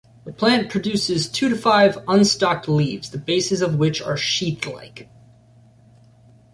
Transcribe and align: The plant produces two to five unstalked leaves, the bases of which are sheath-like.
The 0.25 0.33
plant 0.33 0.71
produces 0.71 1.29
two 1.29 1.47
to 1.49 1.55
five 1.55 1.97
unstalked 2.07 2.67
leaves, 2.67 3.11
the 3.11 3.19
bases 3.19 3.61
of 3.61 3.75
which 3.75 4.01
are 4.01 4.17
sheath-like. 4.17 5.07